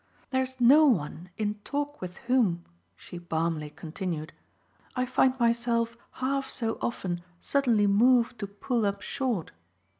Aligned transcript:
There's 0.31 0.59
no 0.59 0.87
one 0.87 1.29
in 1.37 1.59
talk 1.63 2.01
with 2.01 2.17
whom," 2.25 2.65
she 2.95 3.19
balmily 3.19 3.69
continued, 3.69 4.33
"I 4.95 5.05
find 5.05 5.39
myself 5.39 5.95
half 6.13 6.49
so 6.49 6.79
often 6.81 7.21
suddenly 7.39 7.85
moved 7.85 8.39
to 8.39 8.47
pull 8.47 8.87
up 8.87 9.03
short. 9.03 9.51